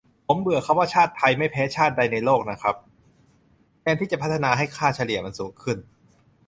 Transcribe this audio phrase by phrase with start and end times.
[0.27, 2.75] ผมเบื่อคำว่าชาติไทยไม่แพ้ชาติใดในโลกอ่ะครับ
[3.81, 5.77] แทนที่จะพัฒนาให้ค่าเฉลี่ยมันสูงขึ้น